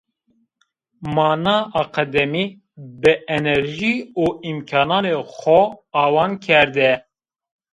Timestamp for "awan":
6.03-6.31